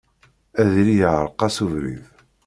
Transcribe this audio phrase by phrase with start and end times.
[0.59, 2.03] Ad yili iεreq-as ubrid.